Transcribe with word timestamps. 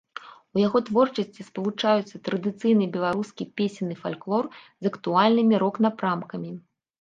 У 0.55 0.59
яго 0.67 0.79
творчасці 0.87 1.41
спалучаюцца 1.49 2.21
традыцыйны 2.29 2.87
беларускі 2.95 3.47
песенны 3.61 3.95
фальклор 4.01 4.49
з 4.81 4.85
актуальнымі 4.93 5.55
рок-напрамкамі. 5.67 6.51